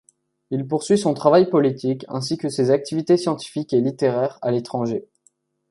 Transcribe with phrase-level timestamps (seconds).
[0.49, 5.05] Il poursuit son travail politique ainsi que ses activités scientifiques et littéraires à l'étranger.